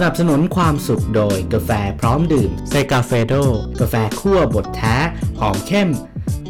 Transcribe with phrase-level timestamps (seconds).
[0.00, 3.32] สนับสนุนความสุขโดยกาแฟพร้อมดื่มเซกาเฟโด
[3.80, 4.96] กาแฟคั่วบดแท้
[5.40, 5.88] หอมเข้ม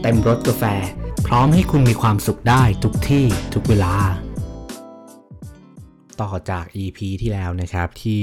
[0.02, 0.64] เต็มรสกาแฟ
[1.26, 3.24] พร้อมให้คุณมีความสุขได้ทุกที่
[3.54, 3.94] ทุกเวลา
[6.20, 8.22] ต่อจาก EP ที่แล้วนะครับที่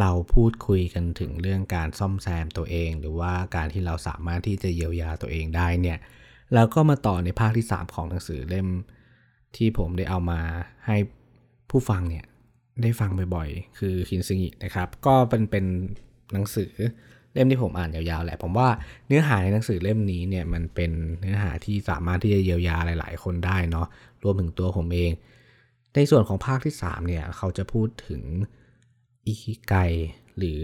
[0.00, 5.98] เราพูดคุยกันถึงเรื่องการซ่อมแซมตัวเอง หรือว่าการที่เราสามารถที่จะเยียวยาตัวเองได้เนี่ย
[6.54, 8.68] แล้วก็มาต่อในภาคที่ 3 ของหนังสือเล่ม
[9.56, 10.40] ที่ผมได้เอามา
[10.86, 10.96] ให้
[11.72, 12.26] ผู้ฟังเนี่ย
[12.82, 15.64] ได้ฟังบ่อยๆ คือคินซึงินะครับ ก็เป็นเป็น
[16.32, 16.72] หนังสือ
[17.32, 18.68] เล่มที่ผมอ่านยาวๆแหละ ผมว่า
[19.06, 23.86] เนื้อหาในหนังสือเล่มนี้เนี่ยมันเป็นเนื้อหาที่สามารถที่จะเยียวยาหลาย ๆ คนได้เนาะ
[24.22, 25.10] รวมถึงตัวผมเอง
[25.94, 28.22] ในส่วนของภาคที่3เนี่ยเขาจะพูดถึง
[29.26, 29.74] อิคิไก
[30.38, 30.60] หรือ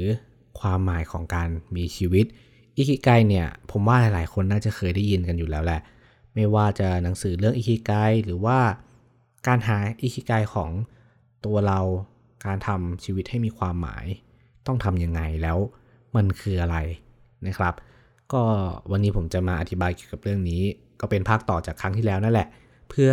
[0.61, 2.27] ความหมายของการมีชีวิต
[2.77, 5.81] อิคิไกเนี่ยผมว่าหลายๆ คนน่าจะเคยได้ยินกันอยู่แล้วแหละ
[6.35, 7.93] ไม่ว่าจะหนังสือเรื่องอิคิไก
[8.25, 8.59] หรือว่า
[9.47, 10.71] การหาอิคิไกของ
[11.45, 11.81] ตัวเรา
[12.45, 14.07] การทำชีวิตให้มีความหมาย
[14.67, 15.59] ต้องทำยังไงแล้ว
[16.17, 16.77] มันคืออะไร
[17.47, 17.75] นะครับ
[18.33, 18.43] ก็
[18.91, 20.63] วันนี้ผมจะมาอธิบายเกี่ยวกับเรื่องนี้
[21.01, 22.49] ก็เป็นภาคต่อจากครั้งที่แล้วนั่นแหละ
[22.91, 23.13] เพื่อ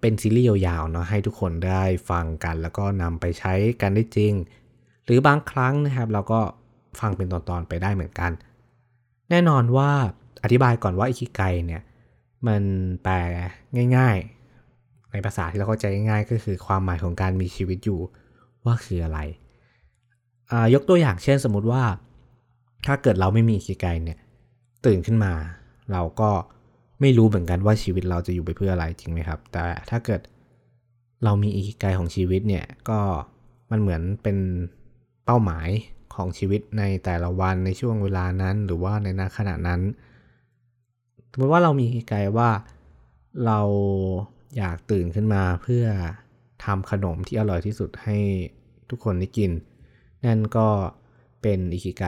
[0.00, 4.32] เป็นซีรีส์ยาวๆเนาะให้ทุกคนได้ฟังกัน แล้วก็นำไปใช้กันได้จริง
[5.04, 6.40] หรือบางครั้งนะครับ เราก็
[7.00, 8.30] ฟังเป็นตอนๆไปได้เหมือนกัน
[9.30, 9.90] แน่นอนว่า
[10.44, 11.82] อธิบายก่อนว่าอิคิไกเนี่ย
[12.46, 12.62] มัน
[13.02, 13.14] แปล
[13.96, 14.16] ง่าย
[15.14, 18.00] ในภาษาที่เราเข้าใจง่ายๆก็คือความหมายของการมีชีวิตอยู่
[18.64, 19.18] ว่าคืออะไร
[20.74, 21.82] ยกตัวอย่างเช่นสมมติว่า
[22.86, 24.18] ถ้าเกิดเราไม่มีคีไกเนี่ย
[24.86, 25.32] ตื่นขึ้นมา
[25.92, 26.30] เราก็
[27.00, 30.20] ไม่รู้เหมือนกันว่าชีวิตเราจะอยู่ไปเพื่ออะไรจริงไหมครับ แต่ถ้าเกิด
[31.24, 33.00] เรามีอีกิไกของชีวิตเนี่ยก็
[33.70, 34.36] มันเหมือนเป็น
[35.24, 35.68] เป้าหมาย
[36.14, 39.80] ของชีวิตในแต่ละวันในช่วงเวลานั้น หรือว่าในนาขณะนั้น
[41.30, 42.50] สมมติว่าเรามีอีกิไกว่า
[43.46, 43.60] เรา
[44.56, 45.84] อยากตื่นขึ้นมาเพื่อ
[46.64, 48.18] ทำขนมที่อร่อยที่สุดให้
[48.90, 49.50] ทุกคนได้กิน
[50.26, 50.68] นั่นก็
[51.42, 52.04] เป็นอิคิไก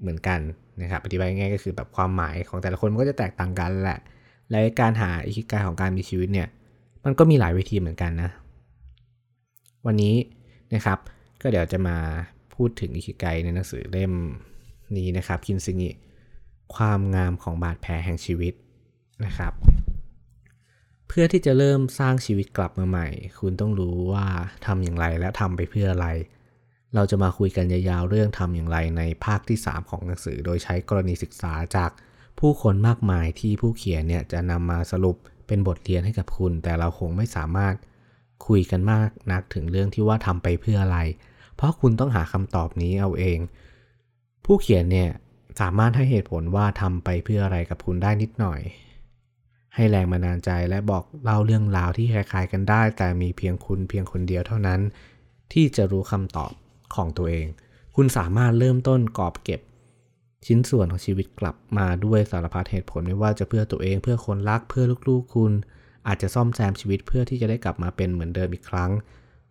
[0.00, 0.40] เหมือนกัน
[0.82, 4.00] นะครับอธิบายง่ายก็คือแบบความหมายของแต่ละคนมันก็จะแตกต่างกันแหละ
[4.50, 6.48] และการหาอิคิไกของการมีชีวิตเนี่ย
[7.04, 8.30] มันก็มีหลายวิธีเหมือนกันนะ
[9.86, 10.14] วันนี้
[10.74, 10.98] นะครับ
[11.40, 11.96] ก็เดี๋ยวจะมา
[12.54, 14.12] พูดถึงอิคิไกในหนังสือเล่ม
[14.96, 15.90] นี้นะครับ คินซิงิ
[16.74, 18.54] ความงามของบาดแผลแห่งชีวิต
[19.24, 19.52] นะครับ
[21.12, 23.08] เพื่อที่จะเริ่มสร้างชีวิตกลับมาใหม่
[23.40, 24.26] คุณต้องรู้ว่า
[24.66, 26.08] ทำอย่างไรและทำไปเพื่ออะไร
[26.94, 31.90] เราจะมาคุยกันยาวๆเรื่องทำอย่างไรในภาคที่ 3 ของหนังสือ โดยใช้กรณีศึกษาจาก
[32.40, 35.16] ผู้คนมากมายที่ผู้เขียนเนี่ยจะนำมาสรุป
[35.46, 37.74] เป็นบทเรียนให้กับคุณ แต่เราคงไม่สามารถ
[38.46, 40.98] คุยกันมากนักถึงเรื่องที่ว่าทำไปเพื่ออะไร
[41.56, 43.38] เพราะคุณต้องหาคำตอบนี้เอาเอง
[44.44, 45.10] ผู้เขียนเนี่ย
[45.60, 48.60] สามารถให้เหตุผลว่าทำไปเพื่ออะไรกับคุณได้นิดหน่อย
[49.74, 54.80] ให้แรงบันดาลใจและบอกเล่าเรื่องราวที่คล้ายๆกันได้ แต่มีเพียงคุณเพียงคนเดียวเท่านั้น
[55.52, 56.52] ที่จะรู้คำตอบ
[56.94, 57.46] ของตัวเอง
[57.96, 59.60] คุณสามารถเริ่มต้นกอบเก็บ
[60.46, 65.52] ชิ้นส่วนของชีวิตกลับมาด้วยสารพัดเหตุผลไม่ว่าจะเพื่อตัวเองเพื่อคนรักเพื่อลูกๆคุณ
[66.06, 68.90] อาจจะซ่อมแซมชีวิตเพื่อที่จะได้กลับมาเป็นเหมือนเดิมอีกครั้ง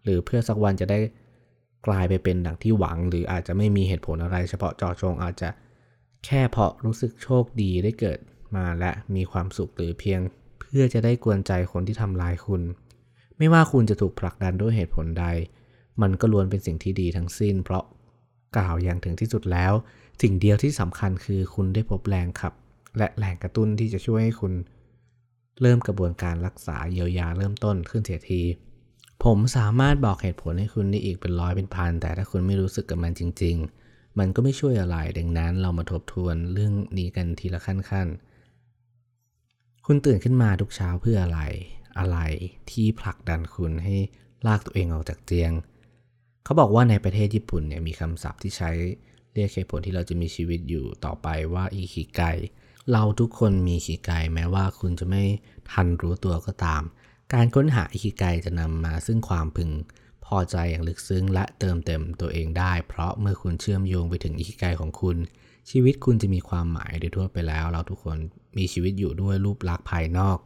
[0.04, 1.00] หรือเพื่อสักวันจะได้
[1.88, 5.50] กลายไปเป็นดังที่หวัง หรืออาจจะไม่มีเหตุผลอะไร เฉพาะเจาะจงอาจจะ
[6.26, 8.20] แค่เพราะรู้สึกโชคดีได้เกิด
[8.56, 10.20] มาและมีความสุขหรือเพียง
[10.60, 12.62] เพื่อจะได้กวนใจคนที่ทำลายคุณ
[13.38, 15.26] ไม่ว่าคุณจะถูกผลักดันด้วยเหตุผลใด
[16.02, 17.84] มันก็ล้วนเป็นสิ่งที่ดีทั้งสิ้น เพราะ
[18.58, 19.74] กล่าวอย่างถึงที่สุดแล้ว
[20.22, 22.54] สิ่งเดียวที่สำคัญคือคุณได้พบแรงขับ
[22.98, 24.54] และแรงกระตุ้นที่จะช่วยให้คุณ
[25.62, 28.42] เริ่มกระบวนการรักษาเยียวยาเริ่มต้นขึ้นเสียที
[29.24, 33.56] ผมสามารถบอกเหตุผลให้คุณได้อีกเป็นร้อยเป็นพันแต่ถ้าคุณไม่รู้สึกกับมันจริง
[33.88, 38.29] ๆ มันก็ไม่ช่วยอะไรดังนั้นเรามาทบทวนเรื่องนี้กันทีละขั้นๆ
[39.86, 41.42] คุณตื่นขึ้นมาทุกเช้าเพื่ออะไร
[42.00, 42.18] อะไร
[42.72, 43.96] ที่ผลักดันคุณให้
[44.48, 45.52] ลากตัวเองออกจากเตียง
[46.44, 48.72] เขาบอกว่าในประเทศญี่ปุ่นเนี่ยมีคำศัพท์ที่ใช้
[49.34, 52.22] เรียกเหตุผลที่เราจะมีชีวิตอยู่ต่อไปว่าอีคิไก
[52.92, 55.24] เราทุกคนมีคิไกแม้ว่าคุณจะไม่
[55.72, 56.84] ทันรู้ตัวก็ตาม
[57.34, 59.70] การค้นหาอิคิไกจะนำมาซึ่งความพึง
[60.26, 65.18] พอใจอย่างลึกซึ้งและเติมเต็มตัวเองได้ เพราะเมื่อคุณเชื่อมโยงไปถึงอิคิไกของคุณ
[65.70, 68.18] ชีวิตคุณจะมีความหมายโดยทั่วไปแล้ว เราทุกคน
[68.58, 70.38] มีชีวิตอยู่ด้วยรูปลักษณ์ภายนอก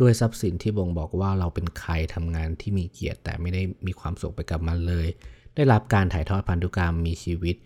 [0.00, 5.06] ด้วยทรัพย์สินที่บ่งบอกว่าเราเป็นใครทำงานที่มีเกียรติแต่ไม่ได้มีความสุขไปกับมันเลย
[5.54, 7.56] ได้รับการถ่ายทอดพันธุกรรมมีชีวิต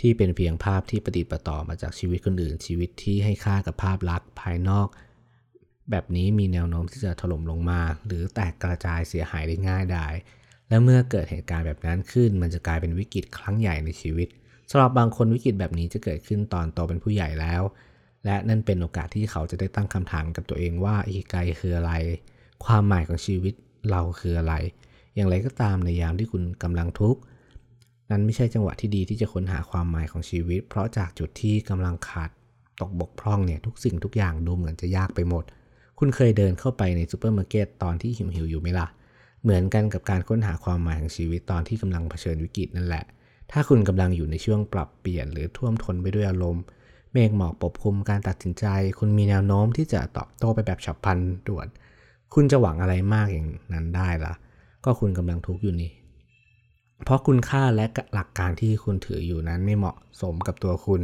[0.00, 4.88] ที่เป็นเพียงภาพที่ปฏิปต่อมาจากชีวิตคนอื่น ชีวิตที่ให้ค่ากับภาพลักษณ์ภายนอก
[5.90, 10.06] แบบนี้มีแนวโน้มที่จะถล่มลงมา หรือแตกกระจายเสียหายได้ง่ายได้
[10.68, 14.28] และเมื่อเกิดเหตุการณ์แบบนั้นขึ้น มันจะกลายเป็นวิกฤตครั้งใหญ่ในชีวิต
[14.70, 17.62] สำหรับบางคนวิกฤตแบบนี้จะเกิดขึ้นตอนโตเป็นผู้ใหญ่แล้ว
[18.26, 21.92] และนั่นเป็นโอกาสที่เขาจะได้ตั้งคำถามกับตัวเองว่าอิกไกคืออะไร
[22.64, 23.54] ความหมายของชีวิต
[23.90, 24.54] เราคืออะไร
[25.14, 27.20] อย่างไรก็ตามในยามที่คุณกำลังทุกข์
[28.10, 32.30] นั้นไม่ใช่จังหวะที่ดีที่จะค้นหาความหมายของชีวิต เพราะจากจุดที่กำลังขาด
[32.80, 35.44] ตกบกพร่องเนี่ยทุกสิ่งทุกอย่างดูเหมือนจะยากไปหมด
[35.98, 38.86] คุณเคยเดินเข้าไปในซูเปอร์มาร์เก็ตตอนที่หิวหิวอยู่ไหมล่ะ
[39.42, 43.04] เหมือนกันกับการค้นหาความหมายของชีวิตตอนที่กำลังเผชิญวิกฤตนั่นแหละ
[43.52, 46.64] ถ้าคุณกำลังอยู่ในช่วงปรับเปลี่ยนหรือท่วมท้นไปด้วยอารมณ์
[47.16, 48.66] เมฆหมอกปกคลุมการตัดสินใจ
[48.98, 51.18] คุณมีแนวโน้มที่จะตอบโต้ไปแบบฉับพลัน
[51.48, 51.66] ด่วน
[52.34, 54.34] คุณจะหวังอะไรมากอย่างนั้นได้ล่ะ
[54.84, 55.92] ก็คุณกำลังทุกข์อยู่นี่
[57.04, 57.84] เพราะคุณค่าและ
[58.14, 61.02] หลักการที่คุณถืออยู่นั้นไม่เหมาะสมกับตัวคุณ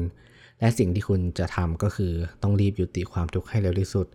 [0.60, 2.12] และสิ่งที่คุณจะทำก็คือ
[2.42, 4.06] ต้องรีบยุติความทุกข์ให้เร็วที่สุด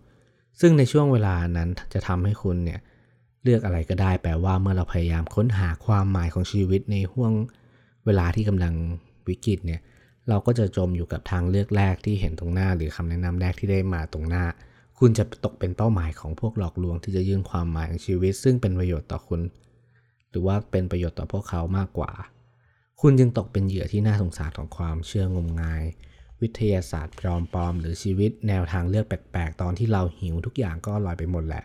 [0.59, 2.79] ซึ่งในช่วงเวลานั้นจะทำให้คุณเนี่ย
[3.43, 7.33] เลือกอะไรก็ได้แปลว่าเมื่อเราพยายามค้นหาความหมายของชีวิตในห่วง
[8.05, 8.73] เวลาที่กำลัง
[9.27, 9.81] วิกฤตเนี่ย
[10.29, 14.45] เราก็จะจมอยู่กับทางเลือกแรกที่เห็นตรงหน้า หรือคำแนะนำแรกที่ได้มาตรงหน้า
[14.99, 19.41] คุณจะตกเป็นเป้าหมายของพวกหลอกลวงที่จะยื่นความหมายของชีวิต ซึ่งเป็นประโยชน์ต่อคุณ
[20.29, 22.11] หรือว่าเป็นประโยชน์ต่อพวกเขามากกว่า
[23.01, 25.83] คุณจึงตกเป็นเหยื่อที่น่าสงสารของความเชื่องมงาย
[26.41, 27.21] วิทยาศาสตร์ป
[27.55, 31.63] ลอมๆหรือชีวิตแนวทางเลือกแปลกๆ ตอนที่เราหิวทุกอย่างก็ลอยไปหมดแหละ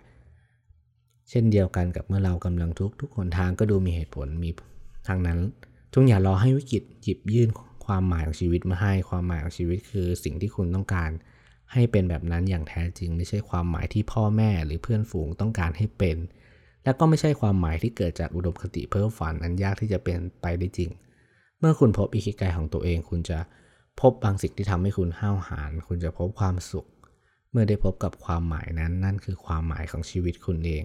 [1.31, 4.51] เช่นเดียวกันกับเมื่อเรากำลังทุกข์ทุกหนทางก็ดูมีเหตุผลมี
[5.09, 5.39] ทางนั้น
[5.95, 7.49] จงอย่ารอให้วิกฤตหยิบยื่น
[7.93, 11.11] ความหมายของชีวิตมาให้ ความหมายของชีวิตคือสิ่งที่คุณต้องการ
[11.73, 16.17] ให้เป็นแบบนั้นอย่างแท้จริง ไม่ใช่ความหมายที่พ่อแม่หรือเพื่อนฝูงต้องการให้เป็น
[16.85, 20.91] และก็ไม่ใช่ความหมายที่เกิดจากอุดมคติเพ้อฝันอันยากที่จะเป็นไปได้จริง
[21.59, 23.39] เมื่อคุณพบอิคิไกของตัวเอง คุณจะ
[24.01, 26.87] พบบางสิ่งที่ทำให้คุณห้าวหาญคุณจะพบความสุข
[27.51, 30.85] เมื่อได้พบกับความหมายนั้นนั่นคือความหมายของชีวิตคุณเอง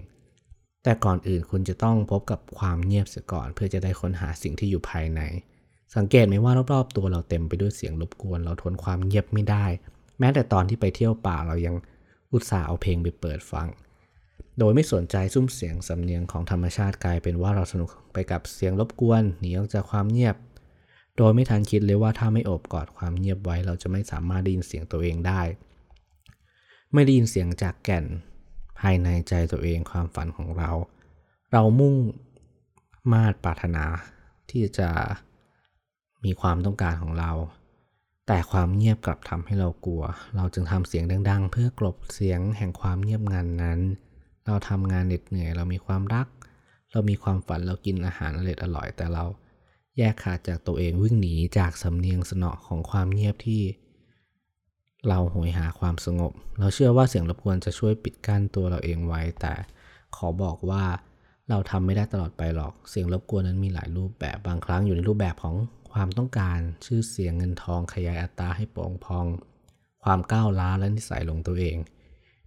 [0.82, 5.20] แต่ก่อนอื่นคุณจะต้องพบกับความเงียบเสียก่อน เพื่อจะได้ค้นหาสิ่งที่อยู่ภายใน
[5.96, 9.64] สังเกตไหมว่ารอบๆ ตัวเราเต็มไปด้วยเสียงรบกวน เราทนความเงียบไม่ได้
[10.18, 11.76] แม้แต่ตอนที่ไปเที่ยวป่าเรายัง
[12.32, 13.68] อุตส่าห์เอาเพลงไปเปิดฟัง
[14.58, 20.36] โดยไม่สนใจซุ้มเสียงสำเนียงของธรรมชาติกลายเป็นว่าเราสนุกไปกับเสียงรบกวนหนีออกจากความเงียบ
[21.16, 25.42] โดยไม่ทันคิดเลยว่าถ้าไม่อบกอดความเงียบไว้ เราจะไม่สามารถได้ยินเสียงตัวเองได้
[26.94, 28.04] ไม่ได้ยินเสียงจากแก่น
[28.80, 30.70] ภายในใจตัวเองความฝันของเรา
[31.52, 31.94] เรามุ่ง
[33.12, 33.84] มาดปรารถนา
[34.50, 34.88] ที่จะ
[36.24, 37.32] มีความต้องการของเรา
[38.26, 40.02] แต่ความเงียบกลับทำให้เรากลัว
[40.36, 43.80] เราจึงทำเสียงดัง ๆ เพื่อกลบเสียงแห่งความเงียบงันนั้น
[44.46, 46.26] เราทำงานเหน็ดเหนื่อย เรามีความรัก
[46.92, 49.24] เรามีความฝันเรากินอาหารอร่อยอร่อยแต่เรา
[49.98, 53.62] แยกขาดจากตัวเองวิ่งหนีจากสำเนียงสนอของความเงียบที่
[55.08, 59.52] เราโหยหาความสงบ เราเชื่อว่าเสียงรบกวนจะช่วยปิดกั้นตัวเราเองไว้ แต่
[60.16, 60.84] ขอบอกว่า
[61.50, 65.54] เราทำไม่ได้ตลอดไปหรอก เสียงรบกวนนั้นมีหลายรูปแบบบางครั้งอยู่ในรูปแบบของ
[66.00, 69.26] ความต้องการชื่อเสียงเงินทองขยายอัตราให้โป่งพอง
[70.04, 71.76] ความก้าวล้าและนิสัยหลงตัวเอง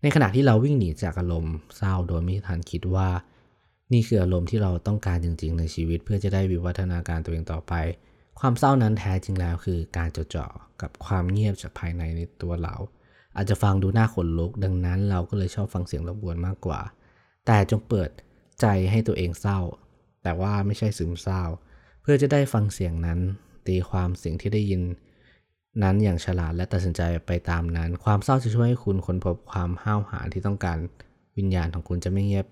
[0.02, 3.10] ในขณะที่เราวิ่งหนีจากอารมณ์เศร้าโดยไม่ทันคิดว่า
[3.94, 7.74] นี่คืออารมณ์ที่เราต้องการจริง ๆ ในชีวิตเพื่อจะได้วิวัฒนาการตัวเองต่อไป
[8.40, 10.48] ความเศร้านั้นแท้จริงแล้วคือการจดจ่อ
[10.82, 12.76] กับความเงียบจากภายในในตัวเรา
[13.36, 16.82] อาจจะฟังดูน่าขนลุกดังนั้นเราก็เลยชอบฟังเสียงรบกวนมากกว่า
[17.46, 18.10] แต่จงเปิด
[18.62, 19.60] ใจให้ตัวเองเศร้า
[20.24, 21.44] แต่ว่าไม่ใช่ซึมเศร้า
[22.02, 23.20] เพื่อจะได้ฟังเสียงนั้น
[23.68, 24.82] ตีความสิ่งที่ได้ยิน
[25.84, 30.78] นั้นอย่างฉลาดและตัดสินใจไปตามนั้น ความเศร้าจะช่วยให้คุณค้นพบความห้าวหาญที่ต้องการ
[31.38, 32.48] วิญญาณของคุณจะไม่เงียบ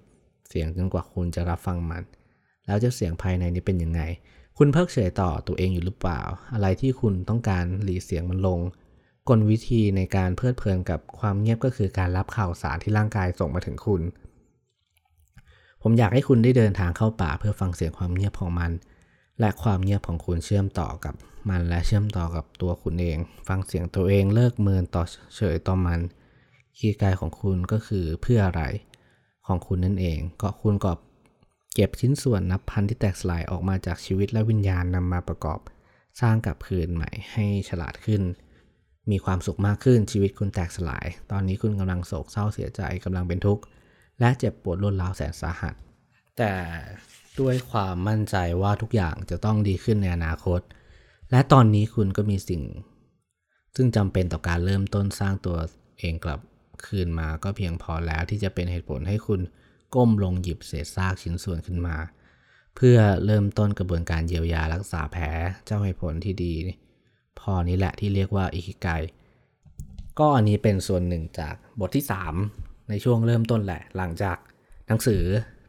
[0.50, 2.04] เสียงจนกว่าคุณจะรับฟังมัน
[2.66, 4.02] แล้วจะเสียงภายในนี้เป็นยังไง
[4.58, 6.22] คุณเพิกเฉยต่อตัวเองอยู่หรือเปล่า
[6.54, 8.60] อะไรที่คุณต้องการหลีเสียงมันลง
[9.30, 14.02] กลวิธีในการเพลิดเพลินกับความเงียบก็คือการรับข่าวสารที่ร่างกายส่งมาถึงคุณ
[15.82, 18.72] ผมอยากให้คุณได้เดินทางเข้าป่าเพื่อฟังเสียงความเงียบของมัน
[19.40, 21.16] และความเงียบของคุณเชื่อมต่อกับ
[21.50, 23.18] มันและเชื่อมต่อกับตัวคุณเอง
[23.48, 25.04] ฟังเสียงตัวเองเลิกเมินต่อ
[25.36, 26.00] เฉยต่อมัน
[26.78, 28.64] คีย์กายของคุณก็คือเพื่ออะไร
[29.48, 30.92] ของคุณนั่นเองก็คุณก็
[31.74, 35.60] เก็บชิ้นส่วนนับพันที่แตกสลายออกมาจากชีวิตและวิญญาณนำมาประกอบ
[36.22, 38.22] สร้างกับคืนใหม่ให้ฉลาดขึ้น
[39.12, 43.64] มีความสุขมากขึ้นชีวิตคุณแตกสลาย ตอนนี้คุณกำลังโศกเศร้าเสียใจกำลังเป็นทุกข์
[44.20, 45.74] และเจ็บปวดรุนแรงแสนสาหัส
[46.38, 46.52] แต่
[47.42, 50.62] ด้วยความมั่นใจว่าทุกอย่างจะต้องดีขึ้นในอนาคต
[51.32, 52.64] และตอนนี้คุณก็มีสิ่ง
[53.76, 55.58] ซึ่งจำเป็นต่อการเริ่มต้นสร้างตัว
[56.00, 56.40] เองกลับ
[56.86, 59.42] คืนมาก็เพียงพอแล้วที่จะเป็นเหตุผลให้คุณ
[59.96, 61.98] ก้มลงหยิบเศษซากชิ้นส่วนขึ้นมา
[62.76, 65.26] เพื่อเริ่มต้นกระบวนการเยียวยารักษาแผล
[65.66, 66.54] เจ้าเหตุผลที่ดี
[67.40, 68.88] พอนี้แหละที่เรียกว่าอิคิไก
[70.20, 72.06] ก็อันนี้เป็นส่วนหนึ่งจากบทที่
[72.46, 74.38] 3 ในช่วงเริ่มต้นแหละ หลังจาก
[74.88, 75.24] หนังสือ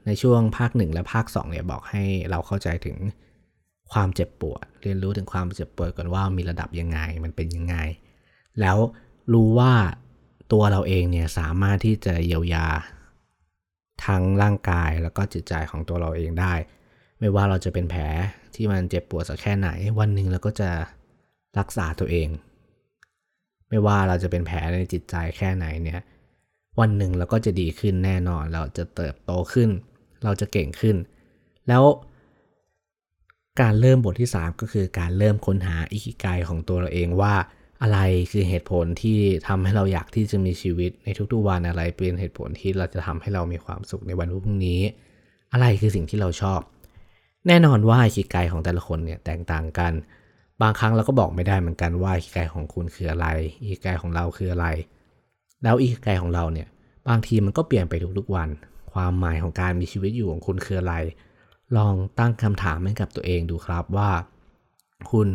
[0.06, 2.96] ในช่วงภาคหนึ่งและภาค2เนี่ยบอกให้เราเข้าใจถึง
[3.92, 7.76] ความเจ็บปวด เรียนรู้ถึงความเจ็บปวดก่อนว่ามีระดับยังไงมันเป็นยังไง
[8.60, 8.76] แล้ว
[9.32, 9.72] รู้ว่า
[10.52, 12.66] ตัวเราเองเนี่ยสามารถที่จะเยียวยา
[14.06, 16.52] ทั้งร่างกายแล้วก็จิตใจของตัวเราเองได้
[17.18, 18.02] ไม่ว่าเราจะเป็นแผล
[18.54, 20.70] ที่มันเจ็บปวดสักแค่ไหน วันหนึ่งเราก็จะ
[21.58, 22.28] รักษาตัวเอง
[23.68, 26.00] ไม่ว่าเราจะเป็นแผลในจิตใจแค่ไหนเนี่ย
[26.80, 29.70] วันหนึ่งเราก็จะดีขึ้นแน่นอน เราจะเติบโตขึ้น
[30.24, 30.96] เราจะเก่งขึ้น
[31.68, 31.84] แล้ว
[33.60, 37.34] การเริ่มบทที่ 3 ก็คือการเริ่มค้นหาอิคิไกของตัวเราเองว่า
[37.82, 37.98] อะไร
[38.32, 44.80] คือเหตุผลที่ทำให้เราอยากที่จะมีชีวิตในทุกๆวันอะไรเป็นเหตุผลที่เราจะทำให้เรามีความสุขในวันพรุ่งนี้
[45.52, 46.60] อะไรคือสิ่งที่เราชอบ
[47.46, 49.92] แน่นอนว่าอิคิไกของแต่ละคนเนี่ยแตกต่างกัน
[50.62, 53.26] บางครั้งเราก็บอกไม่ได้เหมือนกันว่าอิคิไกของคุณคืออะไร
[53.60, 54.66] อิคิไกของเราคืออะไร
[55.62, 56.68] แล้วอิคิไกของเราเนี่ย
[57.08, 58.48] บางทีมันก็เปลี่ยนไปทุกๆวัน
[58.92, 60.94] ความหมายของการมีชีวิตอยู่ของคุณคืออะไร
[61.76, 64.10] ลองตั้งคำถามให้กับตัวเองดูครับว่า
[65.10, 65.28] คุณ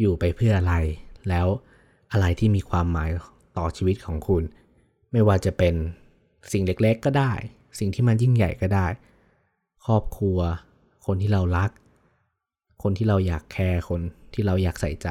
[0.00, 0.74] อยู่ไปเพื่ออะไร
[1.28, 1.46] แล้ว
[2.12, 3.08] อะไรที่มีความหมาย
[3.56, 4.42] ต่อชีวิตของคุณ
[5.12, 5.74] ไม่ว่าจะเป็น
[6.52, 7.32] สิ่งเล็กๆก็ได้
[7.78, 8.86] สิ่งที่มันยิ่งใหญ่ก็ได้
[9.86, 10.38] ครอบครัว
[11.06, 11.70] คนที่เรารัก
[12.82, 14.00] คนที่เราอยากแคร์คน
[14.34, 15.08] ที่เราอยากใส่ใจ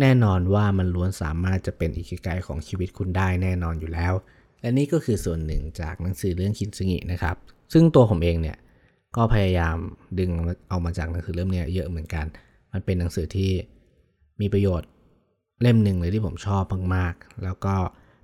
[0.00, 4.14] แน่นอนว่ามันล้วนสามารถจะเป็นอิคิไกของชีวิตคุณได้แน่นอนอยู่แล้ว
[4.60, 7.36] และนี่ก็คือส่วนหนึ่งจากหนังสือเรื่องคินซึงินะครับ
[7.72, 8.56] ซึ่งตัวผมเองเนี่ย
[9.16, 9.76] ก็พยายาม
[10.18, 10.30] ดึง
[10.68, 12.26] เอามาจากหนังสือเล่มนี้เยอะเหมือนกัน
[12.72, 13.52] มันเป็นหนังสือที่
[14.40, 14.88] มีประโยชน์
[15.62, 16.64] เล่มหนึ่งเลยที่ผมชอบ
[16.94, 17.74] มากๆ แล้วก็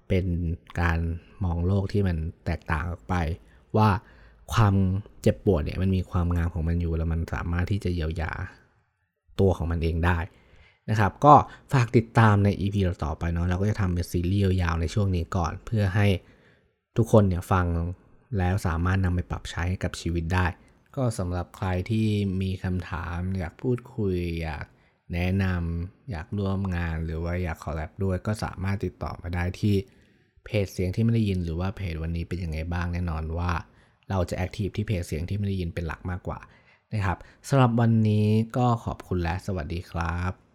[0.08, 0.26] เป็น
[0.80, 0.98] การ
[1.44, 3.14] มองโลกที่มันแตกต่างออกไป
[3.76, 3.88] ว่า
[4.52, 4.74] ความ
[5.22, 8.32] เจ็บปวดเนี่ยมันมีความงามของมันอยู่แล้วมันสามารถที่จะเยียวยา
[9.40, 10.18] ตัวของมันเองได้
[10.90, 11.34] นะครับ ก็
[11.72, 16.06] ฝากติดตามใน EP ต่อไปเนาะเราก็จะทำเป็นซีรีส์ยาวในช่วงนี้ก่อน เพื่อให้
[16.96, 17.66] ทุกคนเนี่ยฟัง
[18.38, 20.46] แล้วสามารถนำไปปรับใช้กับชีวิตได้
[20.96, 22.06] ก็สำหรับใครที่
[22.42, 24.66] มีคำถามอยากพูดคุยอยาก
[25.14, 29.76] แนะนำอยากร่วมงานหรือว่าอยาก collab ด้วยก็สามารถติดต่อมาได้ที่
[30.44, 33.52] เพจเสียงที่ไม่ได้ยินหรือว่าเพจวันนี้เป็นยังไงบ้างแน่นอนว่า
[34.10, 36.38] เราจะ active ที่เพจเสียงที่ไม่ได้ยินเป็นหลักมากกว่า
[36.92, 40.45] นะครับสำหรับวันนี้ก็ขอบคุณและสวัสดีครับ